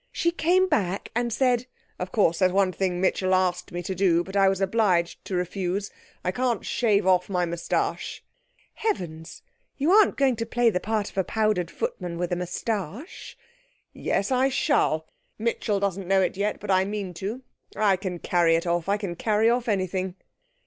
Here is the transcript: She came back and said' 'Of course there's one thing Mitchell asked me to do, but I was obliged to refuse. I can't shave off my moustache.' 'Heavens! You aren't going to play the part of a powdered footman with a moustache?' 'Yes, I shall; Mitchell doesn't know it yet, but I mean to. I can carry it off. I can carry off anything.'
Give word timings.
She 0.11 0.31
came 0.31 0.67
back 0.67 1.11
and 1.13 1.31
said' 1.31 1.67
'Of 1.99 2.11
course 2.11 2.39
there's 2.39 2.51
one 2.51 2.71
thing 2.71 2.99
Mitchell 2.99 3.35
asked 3.35 3.71
me 3.71 3.83
to 3.83 3.93
do, 3.93 4.23
but 4.23 4.35
I 4.35 4.49
was 4.49 4.59
obliged 4.59 5.23
to 5.25 5.35
refuse. 5.35 5.91
I 6.25 6.31
can't 6.31 6.65
shave 6.65 7.05
off 7.05 7.29
my 7.29 7.45
moustache.' 7.45 8.23
'Heavens! 8.73 9.43
You 9.77 9.91
aren't 9.91 10.17
going 10.17 10.37
to 10.37 10.45
play 10.47 10.71
the 10.71 10.79
part 10.79 11.11
of 11.11 11.19
a 11.19 11.23
powdered 11.23 11.69
footman 11.69 12.17
with 12.17 12.31
a 12.31 12.35
moustache?' 12.35 13.37
'Yes, 13.93 14.31
I 14.31 14.49
shall; 14.49 15.05
Mitchell 15.37 15.79
doesn't 15.79 16.07
know 16.07 16.21
it 16.23 16.35
yet, 16.35 16.59
but 16.59 16.71
I 16.71 16.83
mean 16.83 17.13
to. 17.21 17.43
I 17.75 17.95
can 17.95 18.17
carry 18.17 18.55
it 18.55 18.65
off. 18.65 18.89
I 18.89 18.97
can 18.97 19.15
carry 19.15 19.51
off 19.51 19.69
anything.' 19.69 20.15